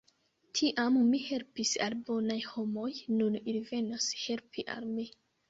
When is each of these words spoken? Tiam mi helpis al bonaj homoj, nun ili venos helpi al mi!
Tiam 0.59 0.95
mi 1.09 1.19
helpis 1.25 1.73
al 1.87 1.97
bonaj 2.07 2.39
homoj, 2.55 2.87
nun 3.19 3.39
ili 3.45 3.63
venos 3.69 4.09
helpi 4.25 4.67
al 4.79 4.91
mi! 4.99 5.09